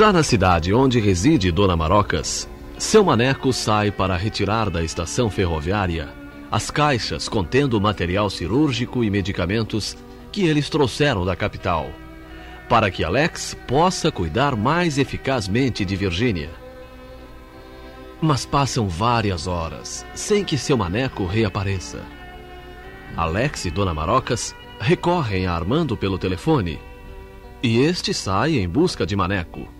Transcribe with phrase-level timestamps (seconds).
[0.00, 6.08] Já na cidade onde reside Dona Marocas, seu maneco sai para retirar da estação ferroviária
[6.50, 9.98] as caixas contendo material cirúrgico e medicamentos
[10.32, 11.90] que eles trouxeram da capital,
[12.66, 16.48] para que Alex possa cuidar mais eficazmente de Virgínia.
[18.22, 22.00] Mas passam várias horas sem que seu maneco reapareça.
[23.14, 26.80] Alex e Dona Marocas recorrem a Armando pelo telefone
[27.62, 29.79] e este sai em busca de Maneco.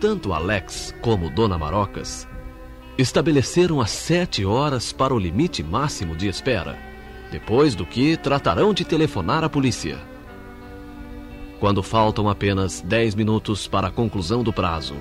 [0.00, 2.26] Tanto Alex como Dona Marocas
[2.96, 6.78] estabeleceram as sete horas para o limite máximo de espera,
[7.30, 9.98] depois do que tratarão de telefonar à polícia.
[11.58, 14.96] Quando faltam apenas dez minutos para a conclusão do prazo,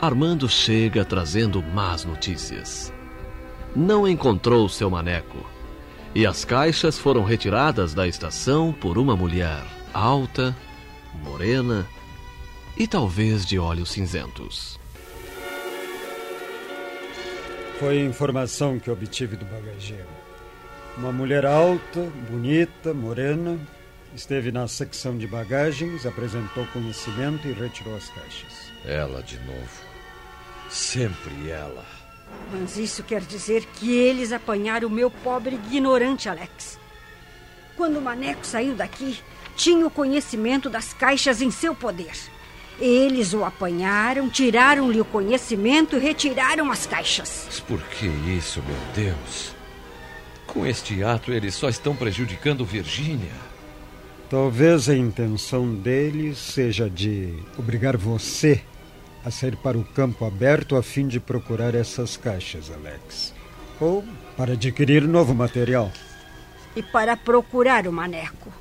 [0.00, 2.92] Armando chega trazendo más notícias.
[3.74, 5.46] Não encontrou seu maneco
[6.12, 9.62] e as caixas foram retiradas da estação por uma mulher
[9.94, 10.56] alta,
[11.22, 11.86] morena
[12.78, 14.78] e talvez de olhos cinzentos.
[17.80, 20.06] Foi a informação que obtive do bagageiro.
[20.96, 23.58] Uma mulher alta, bonita, morena,
[24.14, 28.72] esteve na secção de bagagens, apresentou conhecimento e retirou as caixas.
[28.84, 29.88] Ela de novo.
[30.70, 31.84] Sempre ela.
[32.52, 36.78] Mas isso quer dizer que eles apanharam o meu pobre ignorante Alex.
[37.76, 39.18] Quando o Maneco saiu daqui,
[39.56, 42.37] tinha o conhecimento das caixas em seu poder.
[42.80, 47.44] Eles o apanharam, tiraram-lhe o conhecimento e retiraram as caixas.
[47.46, 49.52] Mas por que isso, meu Deus?
[50.46, 53.48] Com este ato, eles só estão prejudicando Virgínia.
[54.30, 58.62] Talvez a intenção deles seja de obrigar você
[59.24, 63.34] a sair para o campo aberto a fim de procurar essas caixas, Alex.
[63.80, 64.04] Ou
[64.36, 65.90] para adquirir novo material.
[66.76, 68.52] E para procurar o Maneco.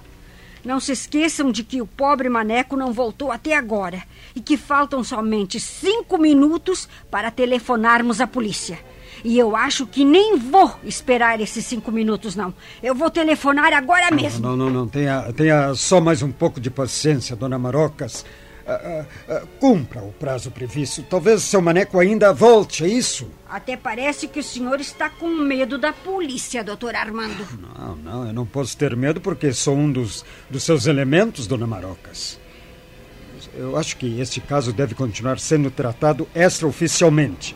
[0.68, 4.04] Não se esqueçam de que o pobre Maneco não voltou até agora
[4.36, 8.78] e que faltam somente cinco minutos para telefonarmos à polícia.
[9.24, 12.54] E eu acho que nem vou esperar esses cinco minutos, não.
[12.84, 14.46] Eu vou telefonar agora mesmo.
[14.46, 14.86] Não, não, não.
[14.90, 18.26] Tenha, tenha só mais um pouco de paciência, dona Marocas.
[18.70, 21.02] Ah, ah, ah, cumpra o prazo previsto.
[21.04, 23.32] Talvez seu maneco ainda volte, é isso?
[23.50, 27.48] Até parece que o senhor está com medo da polícia, doutor Armando.
[27.62, 31.66] Não, não, eu não posso ter medo porque sou um dos, dos seus elementos, dona
[31.66, 32.38] Marocas.
[33.54, 37.56] Eu acho que este caso deve continuar sendo tratado extraoficialmente.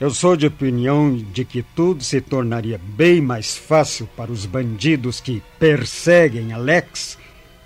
[0.00, 5.20] Eu sou de opinião de que tudo se tornaria bem mais fácil para os bandidos
[5.20, 7.17] que perseguem Alex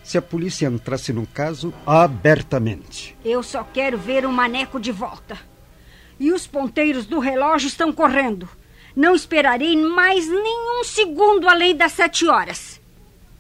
[0.03, 3.17] se a polícia entrasse no caso abertamente.
[3.25, 5.39] Eu só quero ver o maneco de volta.
[6.19, 8.49] E os ponteiros do relógio estão correndo.
[8.95, 12.81] Não esperarei mais nenhum segundo além das sete horas.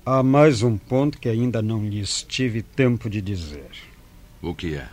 [0.04, 3.70] Há mais um ponto que ainda não lhes tive tempo de dizer.
[4.40, 4.88] O que é?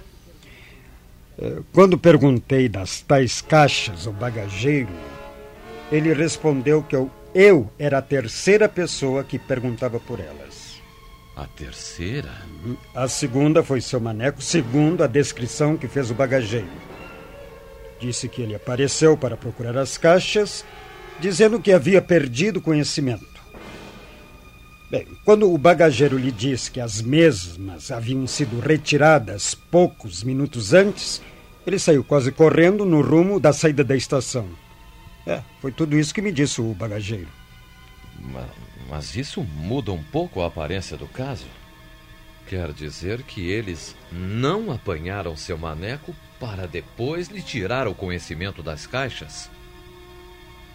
[1.71, 4.89] Quando perguntei das tais caixas ao bagageiro,
[5.91, 10.48] ele respondeu que eu, eu era a terceira pessoa que perguntava por elas.
[11.39, 12.33] A terceira?
[12.93, 16.67] A segunda foi seu maneco, segundo a descrição que fez o bagageiro.
[17.97, 20.65] Disse que ele apareceu para procurar as caixas,
[21.17, 23.39] dizendo que havia perdido conhecimento.
[24.91, 31.21] Bem, quando o bagageiro lhe disse que as mesmas haviam sido retiradas poucos minutos antes,
[31.65, 34.45] ele saiu quase correndo no rumo da saída da estação.
[35.25, 37.29] É, foi tudo isso que me disse o bagageiro.
[38.19, 41.45] Mas, mas isso muda um pouco a aparência do caso.
[42.47, 48.87] Quer dizer que eles não apanharam seu maneco para depois lhe tirar o conhecimento das
[48.87, 49.49] caixas?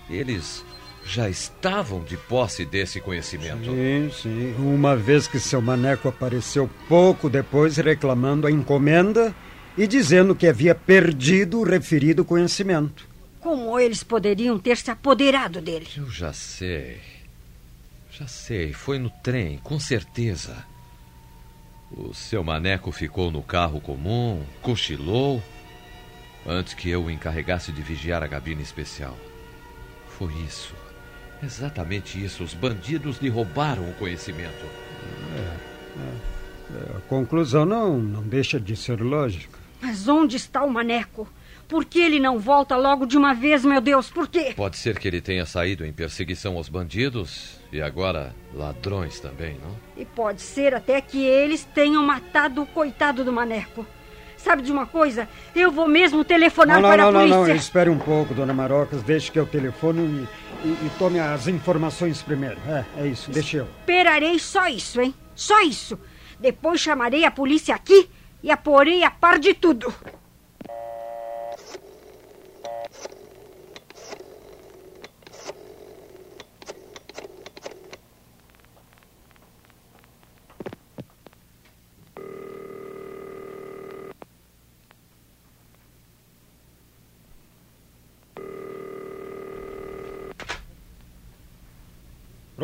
[0.09, 0.65] Eles
[1.05, 3.65] já estavam de posse desse conhecimento.
[3.65, 4.55] Sim, sim.
[4.59, 9.35] Uma vez que seu maneco apareceu pouco depois reclamando a encomenda
[9.77, 13.09] e dizendo que havia perdido o referido conhecimento.
[13.41, 15.87] Como eles poderiam ter se apoderado dele?
[15.97, 16.99] Eu já sei.
[18.19, 18.73] Já sei.
[18.73, 20.65] Foi no trem, com certeza.
[21.91, 25.43] O seu maneco ficou no carro comum, cochilou,
[26.47, 29.17] antes que eu o encarregasse de vigiar a cabine especial.
[30.17, 30.75] Foi isso.
[31.43, 32.45] Exatamente isso.
[32.45, 34.65] Os bandidos lhe roubaram o conhecimento.
[36.97, 39.59] A conclusão não, não deixa de ser lógica.
[39.83, 41.29] Mas onde está o maneco?
[41.69, 44.09] Por que ele não volta logo de uma vez, meu Deus?
[44.09, 44.55] Por quê?
[44.57, 49.77] Pode ser que ele tenha saído em perseguição aos bandidos e agora ladrões também, não?
[49.97, 53.85] E pode ser até que eles tenham matado o coitado do maneco.
[54.37, 55.29] Sabe de uma coisa?
[55.57, 57.49] Eu vou mesmo telefonar Não, não, para não, a não, polícia.
[57.49, 57.55] não.
[57.57, 59.03] Espere um pouco, dona Marocas.
[59.03, 62.59] Deixe que eu telefono e, e, e tome as informações primeiro.
[62.69, 63.33] É, é isso.
[63.33, 63.69] Deixa eu.
[63.81, 65.13] Esperarei só isso, hein?
[65.35, 65.99] Só isso.
[66.39, 68.09] Depois chamarei a polícia aqui
[68.41, 69.93] e a porei a par de tudo.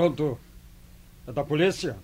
[0.01, 0.39] Pronto.
[1.27, 1.95] É da polícia?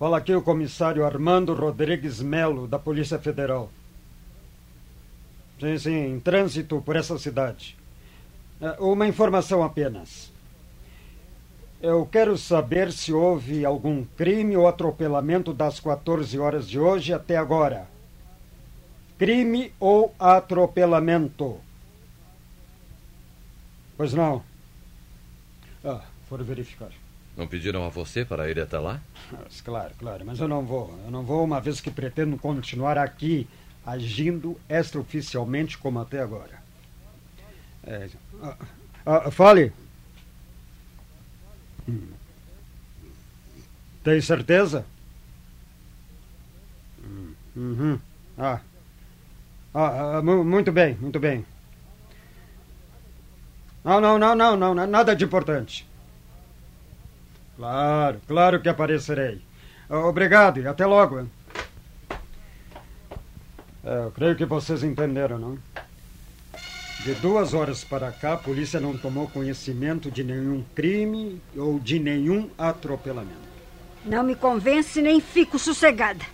[0.00, 3.70] Fala aqui o comissário Armando Rodrigues Melo, da Polícia Federal.
[5.60, 7.76] Sim, sim, em trânsito por essa cidade.
[8.60, 10.32] É, Uma informação apenas.
[11.80, 17.36] Eu quero saber se houve algum crime ou atropelamento das 14 horas de hoje até
[17.36, 17.86] agora.
[19.16, 21.60] Crime ou atropelamento?
[23.96, 24.42] Pois não.
[25.84, 26.90] Ah, foram verificar.
[27.36, 29.00] Não pediram a você para ir até lá?
[29.30, 30.98] Mas, claro, claro, mas eu não vou.
[31.04, 33.48] Eu não vou, uma vez que pretendo continuar aqui
[33.86, 36.58] agindo extraoficialmente como até agora.
[37.84, 38.08] É,
[38.42, 38.56] ah,
[39.06, 39.72] ah, fale.
[41.88, 42.08] Hum.
[44.04, 44.84] Tem certeza?
[47.02, 47.98] Hum, Uhum.
[48.36, 48.60] Ah.
[49.74, 51.44] Ah, ah, mu- muito bem, muito bem.
[53.84, 55.87] Não, não, não, não, não, na- nada de importante.
[57.58, 59.42] Claro, claro que aparecerei.
[59.90, 61.26] Ah, Obrigado e até logo.
[63.84, 65.58] É, eu creio que vocês entenderam, não?
[67.00, 71.98] De duas horas para cá, a polícia não tomou conhecimento de nenhum crime ou de
[71.98, 73.48] nenhum atropelamento.
[74.04, 76.24] Não me convence nem fico sossegada.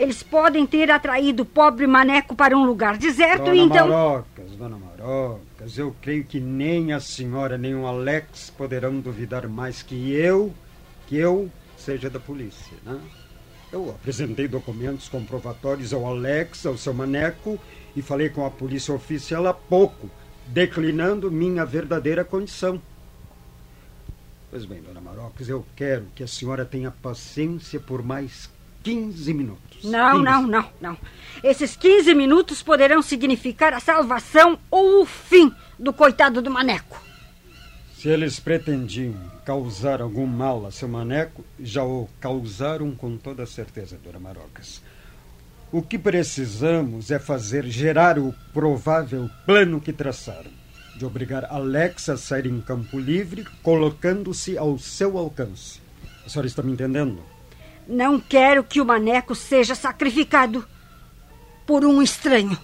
[0.00, 3.86] Eles podem ter atraído o pobre maneco para um lugar deserto Dona e então.
[3.86, 9.82] Marocas, Dona Marocas, eu creio que nem a senhora nem o Alex poderão duvidar mais
[9.82, 10.54] que eu,
[11.06, 12.98] que eu seja da polícia, né?
[13.70, 17.60] Eu apresentei documentos comprovatórios ao Alex, ao seu maneco,
[17.94, 20.08] e falei com a polícia oficial há pouco,
[20.46, 22.80] declinando minha verdadeira condição.
[24.50, 28.48] Pois bem, Dona Marocas, eu quero que a senhora tenha paciência por mais
[28.82, 29.84] 15 minutos.
[29.84, 30.24] Não, 15.
[30.24, 30.98] não, não, não.
[31.42, 37.00] Esses 15 minutos poderão significar a salvação ou o fim do coitado do maneco.
[37.96, 43.98] Se eles pretendiam causar algum mal a seu maneco, já o causaram com toda certeza,
[44.02, 44.82] Dona Marocas.
[45.72, 50.50] O que precisamos é fazer gerar o provável plano que traçaram,
[50.96, 55.80] de obrigar Alex a sair em campo livre, colocando-se ao seu alcance.
[56.24, 57.20] A senhora está me entendendo?
[57.90, 60.64] Não quero que o maneco seja sacrificado
[61.66, 62.56] por um estranho.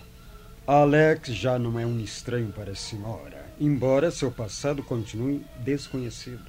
[0.64, 6.44] Alex já não é um estranho para a senhora, embora seu passado continue desconhecido.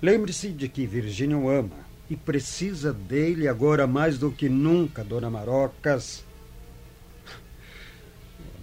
[0.00, 5.28] Lembre-se de que Virginia o ama e precisa dele agora mais do que nunca, Dona
[5.28, 6.24] Marocas.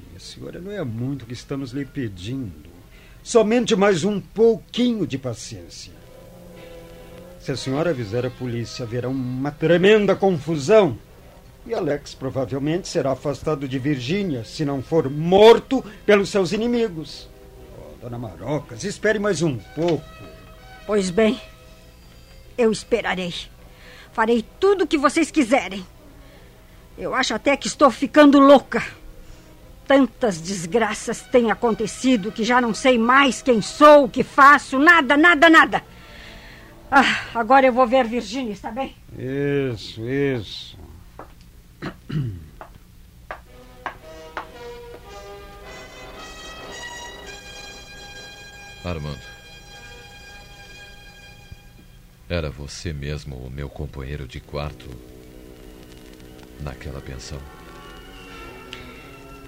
[0.07, 2.69] Minha senhora, não é muito que estamos lhe pedindo.
[3.21, 6.00] Somente mais um pouquinho de paciência.
[7.41, 10.95] Se a senhora avisar a polícia, haverá uma tremenda confusão.
[11.65, 17.27] E Alex provavelmente será afastado de Virgínia, se não for morto pelos seus inimigos.
[17.75, 20.05] Oh, dona Marocas, espere mais um pouco.
[20.85, 21.41] Pois bem,
[22.55, 23.33] eu esperarei.
[24.13, 25.83] Farei tudo o que vocês quiserem.
[26.95, 28.83] Eu acho até que estou ficando louca.
[29.87, 35.17] Tantas desgraças têm acontecido que já não sei mais quem sou, o que faço, nada,
[35.17, 35.90] nada, nada.
[36.93, 38.93] Ah, agora eu vou ver Virgínia, está bem?
[39.17, 40.77] Isso, isso.
[48.83, 49.21] Armando.
[52.27, 54.89] Era você mesmo o meu companheiro de quarto
[56.59, 57.39] naquela pensão?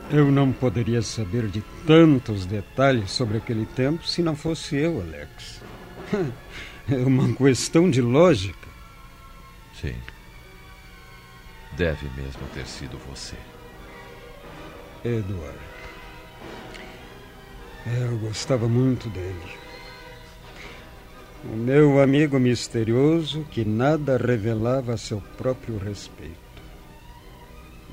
[0.09, 5.61] Eu não poderia saber de tantos detalhes sobre aquele tempo se não fosse eu, Alex.
[6.89, 8.67] É uma questão de lógica.
[9.79, 9.95] Sim.
[11.77, 13.35] Deve mesmo ter sido você.
[15.03, 15.73] Eduardo.
[17.85, 19.63] É, eu gostava muito dele.
[21.43, 26.37] O meu amigo misterioso que nada revelava a seu próprio respeito.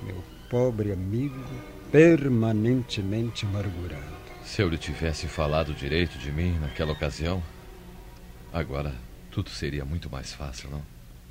[0.05, 1.45] Meu pobre amigo
[1.91, 4.21] permanentemente amargurado.
[4.45, 7.43] Se eu lhe tivesse falado direito de mim naquela ocasião,
[8.53, 8.95] agora
[9.31, 10.83] tudo seria muito mais fácil, não?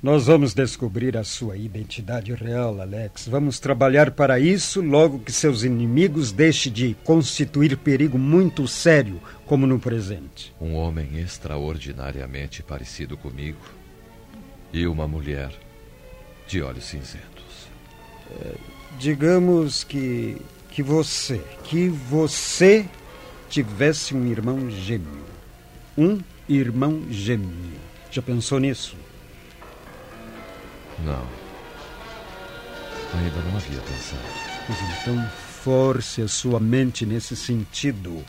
[0.02, 3.28] Nós vamos descobrir a sua identidade real, Alex.
[3.28, 9.66] Vamos trabalhar para isso logo que seus inimigos deixem de constituir perigo muito sério, como
[9.66, 10.54] no presente.
[10.58, 13.60] Um homem extraordinariamente parecido comigo
[14.72, 15.50] e uma mulher
[16.48, 17.68] de olhos cinzentos.
[18.30, 18.54] É,
[18.98, 22.86] digamos que que você, que você
[23.48, 25.24] tivesse um irmão gêmeo.
[25.98, 26.20] Um
[26.56, 27.80] irmão gêmeo.
[28.10, 28.96] Já pensou nisso?
[31.04, 31.26] Não.
[33.14, 34.22] Ainda não havia pensado.
[34.68, 35.28] Mas então
[35.62, 38.24] force a sua mente nesse sentido.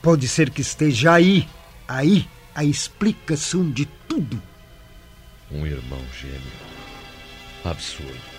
[0.00, 1.48] Pode ser que esteja aí,
[1.88, 4.40] aí, a explicação de tudo.
[5.50, 6.40] Um irmão gêmeo.
[7.64, 8.34] Absurdo.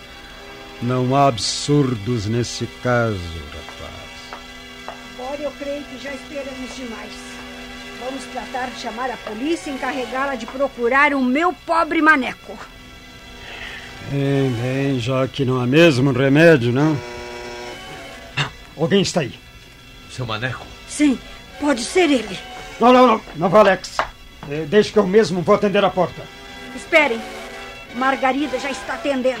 [0.82, 3.18] Não há absurdos nesse caso,
[3.54, 4.96] rapaz.
[5.14, 7.45] Agora eu creio que já esperamos demais.
[8.00, 12.58] Vamos tratar de chamar a polícia e encarregá-la de procurar o meu pobre maneco.
[14.10, 16.96] Bem, bem, já que não há mesmo remédio, não?
[18.78, 19.32] Alguém está aí.
[20.10, 20.64] Seu maneco?
[20.88, 21.18] Sim,
[21.58, 22.38] pode ser ele.
[22.78, 23.20] Não, não, não.
[23.34, 23.96] Não vá, Alex.
[24.48, 26.22] É, deixe que eu mesmo vou atender a porta.
[26.74, 27.20] Esperem.
[27.94, 29.40] Margarida já está atendendo.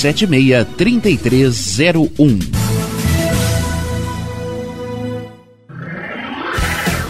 [0.01, 2.60] 76 3301.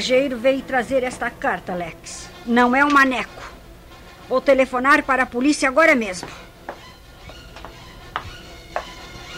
[0.00, 2.30] Mensageiro veio trazer esta carta, Alex.
[2.46, 3.52] Não é um maneco.
[4.28, 6.28] Vou telefonar para a polícia agora mesmo.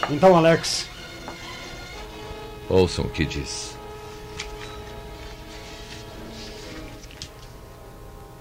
[0.08, 0.88] Então, Alex,
[2.68, 3.76] Ouçam o que diz.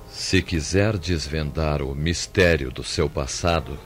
[0.10, 3.78] Se quiser desvendar o mistério do seu passado,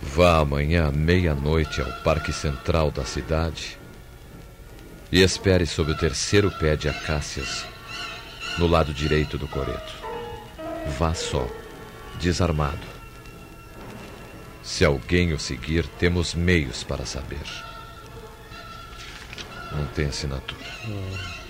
[0.00, 3.79] vá amanhã à meia-noite ao Parque Central da cidade
[5.12, 7.64] e espere sob o terceiro pé de acácias,
[8.58, 9.92] no lado direito do coreto.
[10.98, 11.48] Vá só,
[12.20, 12.86] desarmado.
[14.62, 17.38] Se alguém o seguir, temos meios para saber.
[19.72, 20.60] Não tem assinatura.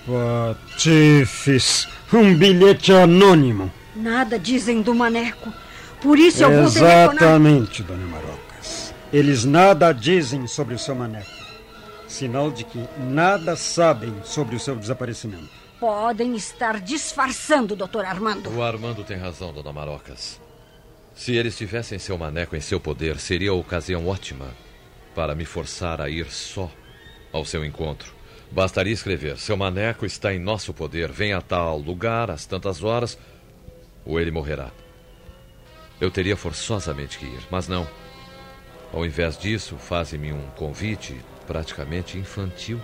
[0.05, 3.71] Patifes, um bilhete anônimo.
[3.95, 5.53] Nada dizem do maneco.
[6.01, 7.13] Por isso eu vou telefonar.
[7.13, 8.93] Exatamente, dona Marocas.
[9.13, 11.40] Eles nada dizem sobre o seu maneco.
[12.11, 15.49] Sinal de que nada sabem sobre o seu desaparecimento.
[15.79, 18.53] Podem estar disfarçando, doutor Armando.
[18.53, 20.37] O Armando tem razão, dona Marocas.
[21.15, 24.49] Se eles tivessem seu maneco em seu poder, seria a ocasião ótima
[25.15, 26.69] para me forçar a ir só
[27.31, 28.13] ao seu encontro.
[28.51, 33.17] Bastaria escrever: Seu maneco está em nosso poder, venha a tal lugar, às tantas horas,
[34.05, 34.69] ou ele morrerá.
[35.99, 37.87] Eu teria forçosamente que ir, mas não.
[38.91, 42.79] Ao invés disso, fazem-me um convite praticamente infantil.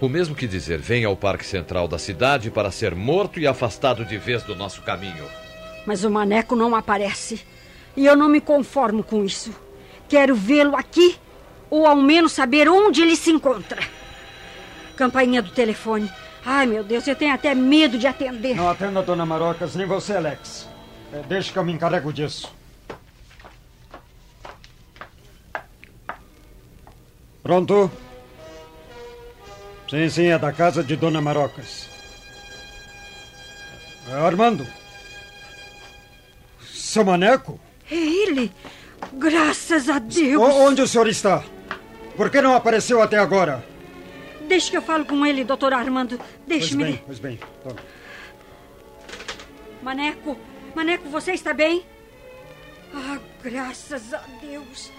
[0.00, 4.04] O mesmo que dizer: venha ao Parque Central da cidade para ser morto e afastado
[4.04, 5.24] de vez do nosso caminho.
[5.84, 7.44] Mas o maneco não aparece.
[7.96, 9.52] E eu não me conformo com isso.
[10.08, 11.16] Quero vê-lo aqui,
[11.68, 13.82] ou ao menos saber onde ele se encontra.
[14.96, 16.10] Campainha do telefone.
[16.44, 18.56] Ai, meu Deus, eu tenho até medo de atender.
[18.56, 20.68] Não atenda, dona Marocas, nem você, Alex.
[21.12, 22.57] É, deixe que eu me encarrego disso.
[27.48, 27.90] Pronto?
[29.88, 31.88] Sim, sim, é da casa de Dona Marocas.
[34.06, 34.66] É, Armando.
[36.70, 37.58] Seu maneco?
[37.90, 38.52] É ele!
[39.14, 40.42] Graças a Deus!
[40.42, 41.42] O- onde o senhor está?
[42.18, 43.64] Por que não apareceu até agora?
[44.46, 46.18] Deixe que eu falo com ele, doutor Armando.
[46.18, 46.84] Pois Deixe-me.
[46.84, 47.40] bem, pois bem.
[47.64, 47.80] Tome.
[49.82, 50.36] Maneco,
[50.74, 51.82] Maneco, você está bem?
[52.94, 54.92] Ah, graças a Deus.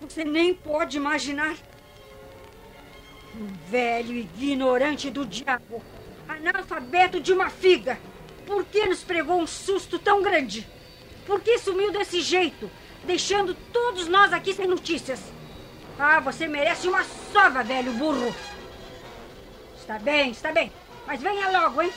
[0.00, 1.56] Você nem pode imaginar.
[3.34, 5.82] Um velho ignorante do diabo.
[6.28, 7.98] Analfabeto de uma figa.
[8.46, 10.66] Por que nos pregou um susto tão grande?
[11.26, 12.70] Por que sumiu desse jeito,
[13.04, 15.20] deixando todos nós aqui sem notícias?
[15.98, 18.34] Ah, você merece uma sova, velho burro.
[19.78, 20.72] Está bem, está bem.
[21.06, 21.92] Mas venha logo, hein?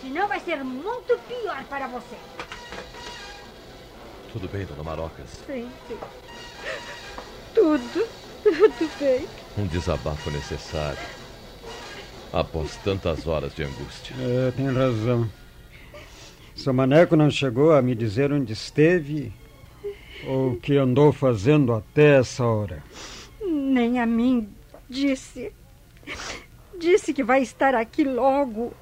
[0.00, 2.16] Senão vai ser muito pior para você.
[4.32, 5.28] Tudo bem, dona Marocas?
[5.46, 5.98] Sim, sim.
[7.54, 8.08] Tudo,
[8.42, 9.28] tudo bem.
[9.56, 10.98] Um desabafo necessário.
[12.32, 14.14] Após tantas horas de angústia.
[14.18, 15.28] É, tem razão.
[16.54, 19.32] Seu maneco não chegou a me dizer onde esteve
[20.26, 22.82] ou o que andou fazendo até essa hora.
[23.44, 24.48] Nem a mim
[24.88, 25.52] disse.
[26.78, 28.72] Disse que vai estar aqui logo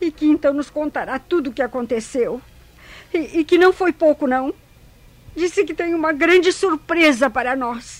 [0.00, 2.40] e que então nos contará tudo o que aconteceu.
[3.12, 4.54] E, e que não foi pouco, não.
[5.36, 7.99] Disse que tem uma grande surpresa para nós.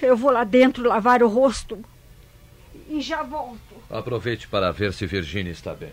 [0.00, 1.82] Eu vou lá dentro lavar o rosto
[2.88, 3.58] e já volto.
[3.90, 5.92] Aproveite para ver se Virginia está bem.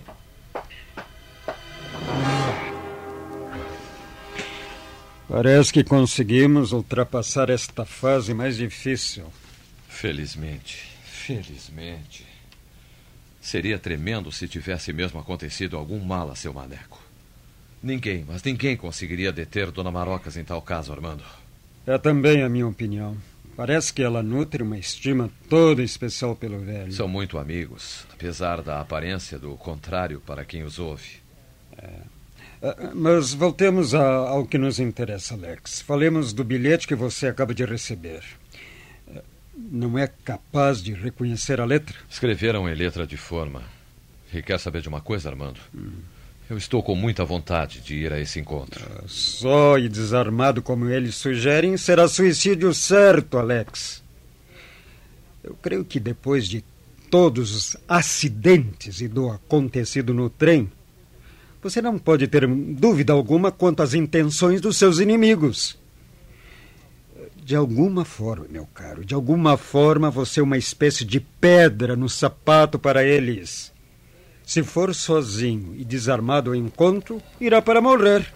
[5.27, 9.25] Parece que conseguimos ultrapassar esta fase mais difícil.
[9.87, 12.25] Felizmente, felizmente.
[13.39, 17.01] Seria tremendo se tivesse mesmo acontecido algum mal a seu maneco.
[17.81, 21.23] Ninguém, mas ninguém conseguiria deter Dona Marocas em tal caso, Armando.
[21.85, 23.17] É também a minha opinião.
[23.55, 26.91] Parece que ela nutre uma estima toda especial pelo velho.
[26.91, 31.21] São muito amigos, apesar da aparência do contrário para quem os ouve.
[31.77, 31.89] É.
[32.63, 35.81] Ah, mas voltemos a, ao que nos interessa, Alex.
[35.81, 38.23] Falemos do bilhete que você acaba de receber.
[39.13, 39.21] Ah,
[39.55, 41.95] não é capaz de reconhecer a letra?
[42.09, 43.61] Escreveram em letra de forma.
[44.33, 45.59] E quer saber de uma coisa, Armando?
[45.75, 45.91] Hum.
[46.53, 48.85] Eu estou com muita vontade de ir a esse encontro.
[48.99, 54.03] Ah, só e desarmado como eles sugerem, será suicídio certo, Alex.
[55.43, 56.63] Eu creio que depois de
[57.09, 60.71] todos os acidentes e do acontecido no trem,
[61.59, 65.75] você não pode ter dúvida alguma quanto às intenções dos seus inimigos.
[67.43, 72.07] De alguma forma, meu caro, de alguma forma você é uma espécie de pedra no
[72.07, 73.72] sapato para eles.
[74.53, 78.31] Se for sozinho e desarmado ao encontro, irá para morrer.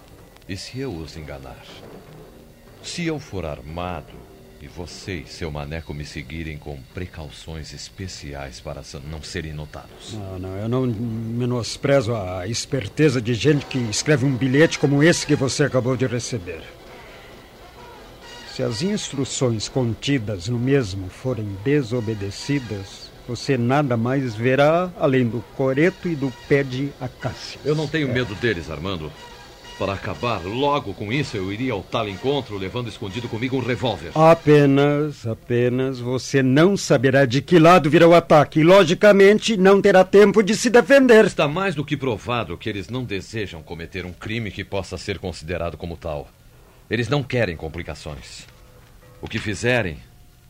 [0.50, 1.64] E se eu os enganar?
[2.82, 4.16] Se eu for armado
[4.60, 10.14] e você e seu maneco me seguirem com precauções especiais para não serem notados.
[10.14, 15.24] Não, não, eu não menosprezo a esperteza de gente que escreve um bilhete como esse
[15.24, 16.64] que você acabou de receber.
[18.56, 26.08] Se as instruções contidas no mesmo forem desobedecidas, você nada mais verá além do coreto
[26.08, 27.60] e do pé de acácia.
[27.66, 28.14] Eu não tenho é.
[28.14, 29.12] medo deles, Armando.
[29.78, 34.10] Para acabar logo com isso, eu iria ao tal encontro levando escondido comigo um revólver.
[34.16, 40.04] Apenas, apenas você não saberá de que lado virá o ataque e, logicamente, não terá
[40.04, 41.26] tempo de se defender.
[41.26, 45.20] Está mais do que provado que eles não desejam cometer um crime que possa ser
[45.20, 46.28] considerado como tal.
[46.90, 48.48] Eles não querem complicações.
[49.22, 50.00] O que fizerem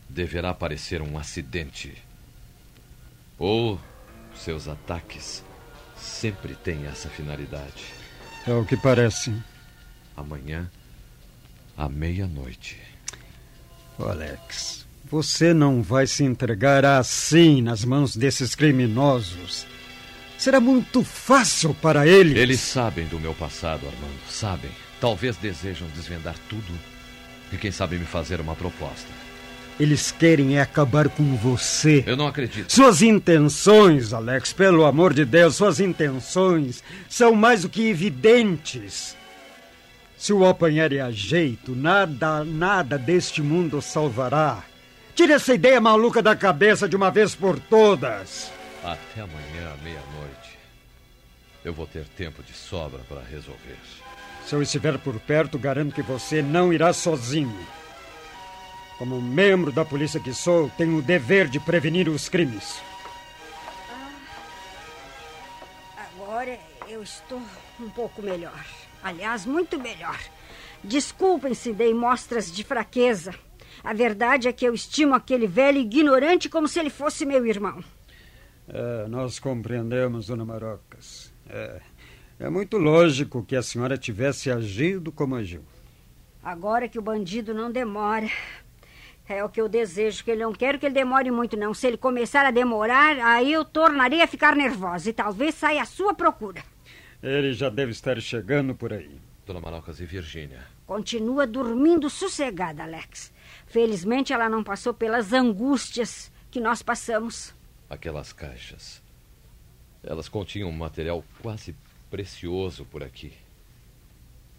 [0.08, 2.07] deverá parecer um acidente.
[3.38, 3.80] Ou
[4.34, 5.44] seus ataques
[5.96, 7.84] sempre têm essa finalidade.
[8.46, 9.32] É o que parece.
[10.16, 10.70] Amanhã,
[11.76, 12.80] à meia-noite.
[13.98, 19.66] Alex, você não vai se entregar assim nas mãos desses criminosos.
[20.36, 22.36] Será muito fácil para eles.
[22.36, 24.20] Eles sabem do meu passado, Armando.
[24.30, 24.70] Sabem.
[25.00, 26.72] Talvez desejam desvendar tudo
[27.52, 29.08] e, quem sabe, me fazer uma proposta.
[29.78, 32.02] Eles querem é acabar com você.
[32.04, 32.72] Eu não acredito.
[32.72, 39.16] Suas intenções, Alex, pelo amor de Deus, suas intenções são mais do que evidentes.
[40.16, 44.64] Se o apanharem a jeito, nada, nada deste mundo salvará.
[45.14, 48.50] Tire essa ideia maluca da cabeça de uma vez por todas.
[48.82, 50.58] Até amanhã, meia-noite.
[51.64, 53.76] Eu vou ter tempo de sobra para resolver.
[54.44, 57.77] Se eu estiver por perto, garanto que você não irá sozinho.
[58.98, 62.82] Como membro da polícia que sou, tenho o dever de prevenir os crimes.
[65.96, 66.58] Ah, agora
[66.88, 67.40] eu estou
[67.78, 68.64] um pouco melhor.
[69.02, 70.18] Aliás, muito melhor.
[70.82, 73.32] Desculpem se dei mostras de fraqueza.
[73.84, 77.82] A verdade é que eu estimo aquele velho ignorante como se ele fosse meu irmão.
[78.66, 81.32] É, nós compreendemos, dona Marocas.
[81.48, 81.80] É,
[82.40, 85.62] é muito lógico que a senhora tivesse agido como agiu.
[86.42, 88.28] Agora que o bandido não demora,
[89.34, 91.74] é o que eu desejo, que ele não quero que ele demore muito, não.
[91.74, 95.84] Se ele começar a demorar, aí eu tornarei a ficar nervosa e talvez saia à
[95.84, 96.62] sua procura.
[97.22, 99.20] Ele já deve estar chegando por aí.
[99.46, 100.66] Dona Marocas e Virgínia.
[100.86, 103.32] Continua dormindo sossegada, Alex.
[103.66, 107.54] Felizmente ela não passou pelas angústias que nós passamos.
[107.88, 109.02] Aquelas caixas.
[110.02, 111.74] Elas continham um material quase
[112.10, 113.32] precioso por aqui.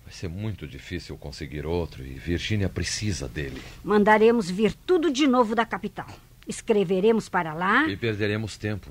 [0.10, 3.62] Vai ser muito difícil conseguir outro e Virgínia precisa dele.
[3.84, 6.08] Mandaremos vir tudo de novo da capital.
[6.48, 7.88] Escreveremos para lá.
[7.88, 8.90] E perderemos tempo.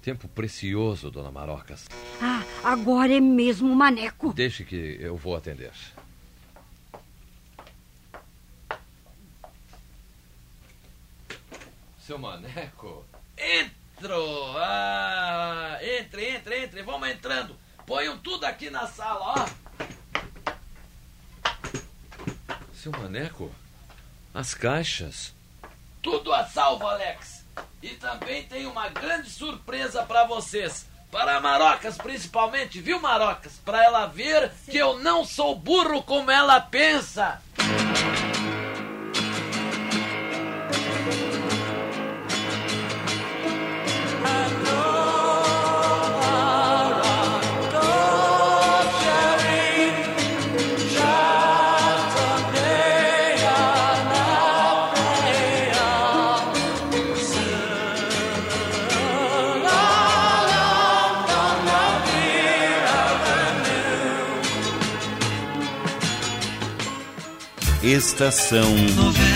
[0.00, 1.88] Tempo precioso, dona Marocas.
[2.20, 4.32] Ah, agora é mesmo o maneco.
[4.32, 5.72] Deixe que eu vou atender.
[11.98, 13.04] Seu maneco?
[13.36, 14.56] Entrou!
[14.58, 16.82] Ah, entre, entre, entre.
[16.84, 17.56] Vamos entrando.
[17.84, 19.61] Ponham tudo aqui na sala, ó.
[22.82, 23.48] Seu maneco?
[24.34, 25.32] As caixas?
[26.02, 27.44] Tudo a salvo, Alex.
[27.80, 30.84] E também tem uma grande surpresa para vocês.
[31.08, 33.52] Para Marocas, principalmente, viu, Marocas?
[33.64, 34.72] Para ela ver Sim.
[34.72, 37.40] que eu não sou burro como ela pensa.
[68.02, 69.31] Estação Novela.